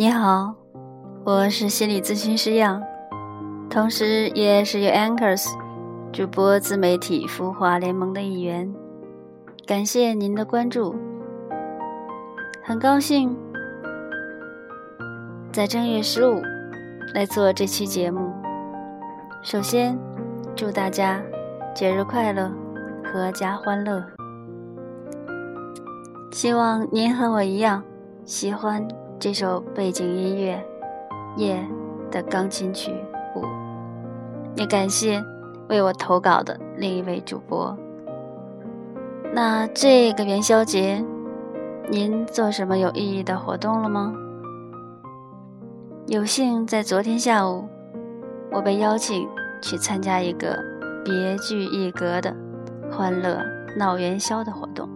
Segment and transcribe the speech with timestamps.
[0.00, 0.54] 你好，
[1.24, 2.82] 我是心理咨询师杨，
[3.68, 5.46] 同时也是有 Anchors
[6.10, 8.74] 主播自媒体孵化联盟的一员。
[9.66, 10.96] 感谢您的关注，
[12.64, 13.36] 很高兴
[15.52, 16.40] 在正月十五
[17.12, 18.32] 来做这期节目。
[19.42, 19.98] 首先，
[20.56, 21.22] 祝大家
[21.74, 22.50] 节日快乐，
[23.12, 24.02] 阖家欢乐。
[26.32, 27.84] 希望您和我一样
[28.24, 28.88] 喜欢
[29.20, 30.58] 这首背景音乐
[31.38, 31.62] 《夜》
[32.10, 32.90] 的钢琴曲
[33.36, 33.44] 五。
[34.56, 35.22] 也感谢
[35.68, 37.76] 为我投稿的另一位主播。
[39.34, 41.04] 那这个元宵节，
[41.90, 44.10] 您做什么有意义的活动了吗？
[46.06, 47.68] 有幸在昨天下午，
[48.50, 49.28] 我被邀请
[49.60, 50.58] 去参加一个
[51.04, 52.34] 别具一格的
[52.90, 53.38] 欢乐
[53.76, 54.88] 闹元宵的活动。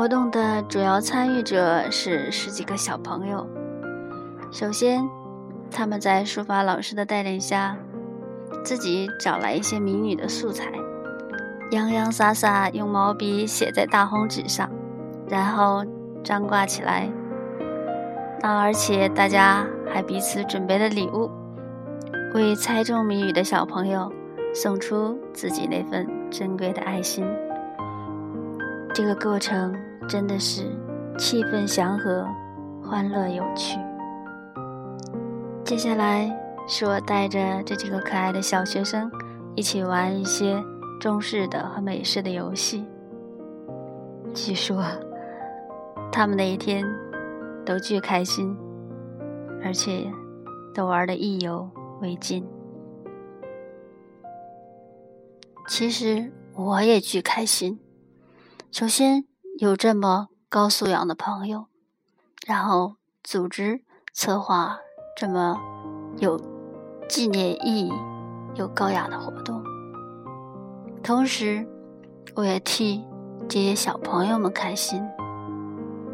[0.00, 3.46] 活动的主要参与者是十几个小朋友。
[4.50, 5.06] 首先，
[5.70, 7.76] 他们在书法老师的带领下，
[8.64, 10.72] 自己找来一些谜语的素材。
[11.72, 14.70] 洋洋洒洒用毛笔写在大红纸上，
[15.28, 15.84] 然后
[16.24, 17.06] 张挂起来。
[18.40, 21.30] 那而且大家还彼此准备了礼物，
[22.32, 24.10] 为猜中谜语的小朋友
[24.54, 27.22] 送出自己那份珍贵的爱心。
[28.94, 29.72] 这个过程
[30.08, 30.70] 真的是
[31.18, 32.26] 气氛祥和、
[32.82, 33.78] 欢乐有趣。
[35.64, 36.30] 接下来
[36.66, 39.10] 是我带着这几个可爱的小学生
[39.54, 40.62] 一起玩一些。
[41.00, 42.84] 中式的和美式的游戏，
[44.34, 44.84] 据说
[46.12, 46.84] 他们那一天
[47.64, 48.54] 都巨开心，
[49.64, 50.06] 而且
[50.74, 51.66] 都玩得意犹
[52.02, 52.46] 未尽。
[55.68, 57.80] 其实我也巨开心。
[58.70, 59.24] 首先
[59.60, 61.66] 有这么高素养的朋友，
[62.46, 63.82] 然后组织
[64.14, 64.78] 策划
[65.14, 65.60] 这么
[66.16, 66.40] 有
[67.06, 67.92] 纪念意义
[68.54, 69.62] 又高雅的活动。
[71.02, 71.68] 同时，
[72.34, 73.04] 我也替
[73.50, 75.06] 这些小朋友们开心。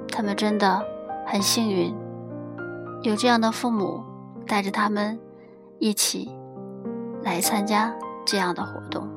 [0.09, 0.85] 他们真的
[1.25, 1.95] 很幸运，
[3.03, 4.03] 有这样的父母
[4.45, 5.17] 带着他们
[5.79, 6.37] 一起
[7.23, 9.09] 来参加这样的活动。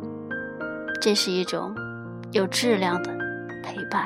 [1.01, 1.73] 这是一种
[2.31, 3.17] 有质量的
[3.61, 4.05] 陪伴。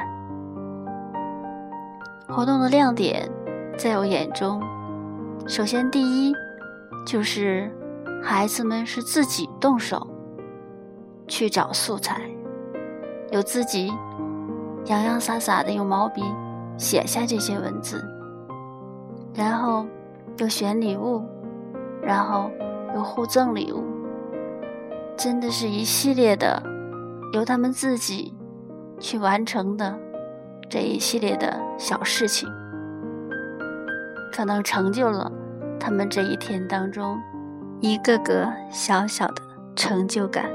[2.27, 3.29] 活动的亮点，
[3.77, 4.61] 在我眼中，
[5.47, 6.33] 首先第一
[7.05, 7.71] 就是
[8.21, 10.07] 孩子们是自己动手。
[11.25, 12.21] 去找素材，
[13.31, 13.93] 有自己
[14.87, 16.21] 洋洋洒洒的用毛笔
[16.77, 18.03] 写下这些文字，
[19.33, 19.85] 然后
[20.37, 21.23] 又选礼物，
[22.01, 22.51] 然后
[22.93, 23.85] 又互赠礼物，
[25.15, 26.61] 真的是一系列的
[27.31, 28.35] 由他们自己
[29.03, 29.99] 去完成的
[30.69, 32.49] 这一系列的小事情，
[34.31, 35.29] 可能成就了
[35.77, 37.19] 他们这一天当中
[37.81, 39.41] 一个个小小的
[39.75, 40.45] 成就感。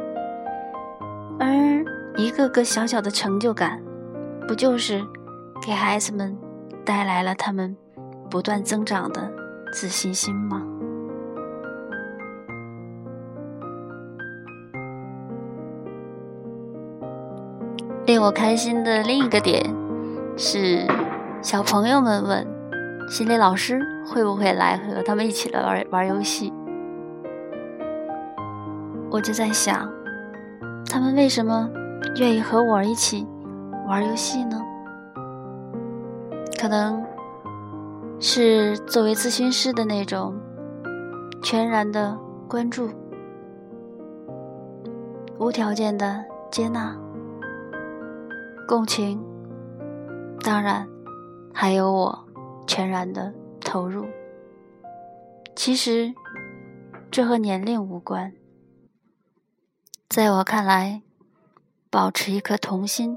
[1.38, 1.47] 而
[2.16, 3.82] 一个个小小的成就感，
[4.48, 5.04] 不就是
[5.64, 6.34] 给孩子们
[6.87, 7.76] 带来了他们
[8.31, 9.31] 不断增长的
[9.75, 10.66] 自信心吗？
[18.19, 19.65] 令我开心的另一个点
[20.37, 20.84] 是，
[21.41, 22.45] 小朋友们问
[23.09, 26.53] 心理老师会不会来和他们一起来玩玩游戏，
[29.09, 29.89] 我就在想。
[30.91, 31.71] 他们为什么
[32.17, 33.25] 愿意和我一起
[33.87, 34.61] 玩游戏呢？
[36.61, 37.00] 可能
[38.19, 40.35] 是作为咨询师的那种
[41.41, 42.19] 全然的
[42.49, 42.91] 关注、
[45.39, 46.97] 无条件的接纳、
[48.69, 49.19] 共情，
[50.43, 50.87] 当然
[51.55, 52.29] 还有我
[52.67, 54.05] 全然的投入。
[55.56, 56.12] 其实
[57.11, 58.31] 这和年龄无关。
[60.11, 61.00] 在我看来，
[61.88, 63.17] 保持一颗童心，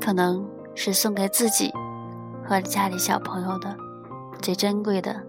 [0.00, 1.72] 可能是送给自己
[2.44, 3.76] 和家里小朋友的
[4.40, 5.20] 最珍贵的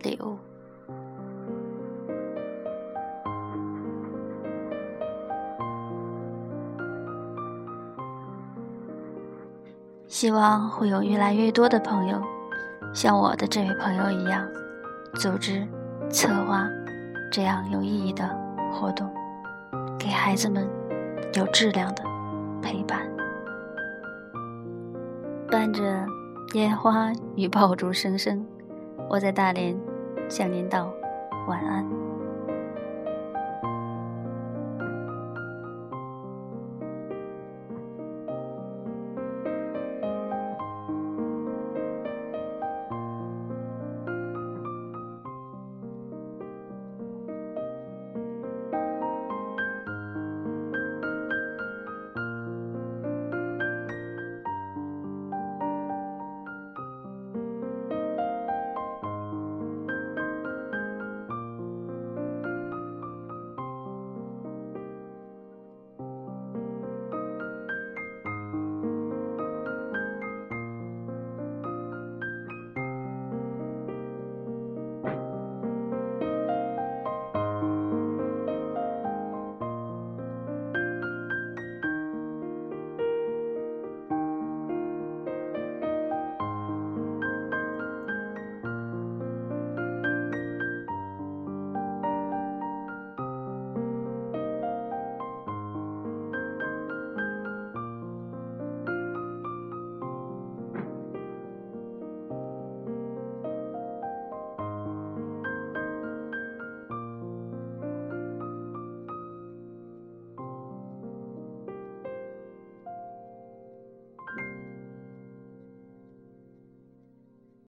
[0.00, 0.36] 礼物。
[10.08, 12.22] 希望会有越来越多的朋友，
[12.92, 14.46] 像我的这位朋友一样，
[15.14, 15.66] 组织
[16.08, 16.68] 策划
[17.30, 18.28] 这样有意义的
[18.72, 19.10] 活动。
[19.98, 20.68] 给孩子们
[21.34, 22.02] 有质量的
[22.62, 23.00] 陪伴，
[25.50, 26.06] 伴着
[26.54, 28.46] 烟花与爆竹声声，
[29.08, 29.76] 我在大连
[30.28, 30.88] 向您道
[31.48, 31.84] 晚安。